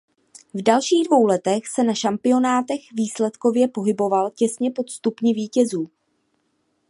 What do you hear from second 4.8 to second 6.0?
stupni vítězů.